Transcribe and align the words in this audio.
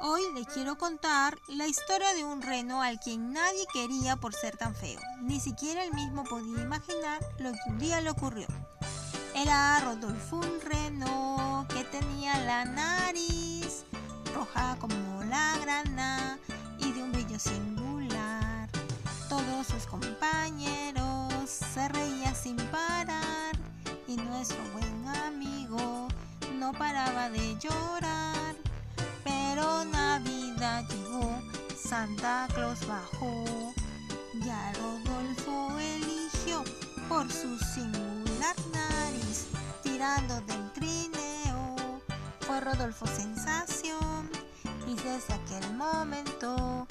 Hoy 0.00 0.22
les 0.32 0.46
quiero 0.46 0.78
contar 0.78 1.36
la 1.48 1.66
historia 1.66 2.14
de 2.14 2.24
un 2.24 2.40
reno 2.40 2.82
al 2.82 3.00
quien 3.00 3.32
nadie 3.32 3.66
quería 3.72 4.14
por 4.14 4.32
ser 4.32 4.56
tan 4.56 4.72
feo. 4.72 5.00
Ni 5.22 5.40
siquiera 5.40 5.82
él 5.82 5.92
mismo 5.92 6.22
podía 6.22 6.62
imaginar 6.62 7.18
lo 7.40 7.50
que 7.50 7.58
un 7.66 7.78
día 7.78 8.00
le 8.00 8.10
ocurrió. 8.10 8.46
Era 9.34 9.80
Rodolfo 9.80 10.36
un 10.36 10.60
reno 10.60 11.66
que 11.74 11.82
tenía 11.82 12.38
la 12.44 12.64
nariz 12.64 13.84
roja 14.32 14.76
como 14.78 15.24
la 15.24 15.58
grana 15.62 16.38
y 16.78 16.92
de 16.92 17.02
un 17.02 17.10
brillo 17.10 17.40
singular. 17.40 18.68
Todos 19.28 19.66
sus 19.66 19.84
compañeros 19.86 21.50
se 21.50 21.88
reían 21.88 22.36
sin 22.36 22.56
parar 22.56 23.58
y 24.06 24.16
nuestro 24.16 24.58
buen 24.74 25.08
amigo 25.26 26.06
no 26.54 26.72
paraba 26.72 27.30
de 27.30 27.56
llorar. 27.58 27.97
Santa 31.88 32.46
Claus 32.52 32.86
bajó, 32.86 33.72
ya 34.44 34.72
Rodolfo 34.74 35.78
eligió 35.78 36.62
por 37.08 37.32
su 37.32 37.58
singular 37.60 38.54
nariz, 38.74 39.46
tirando 39.82 40.38
del 40.42 40.70
trineo. 40.72 42.02
Fue 42.40 42.60
Rodolfo 42.60 43.06
sensación 43.06 44.28
y 44.86 44.96
desde 44.96 45.32
aquel 45.32 45.76
momento 45.78 46.86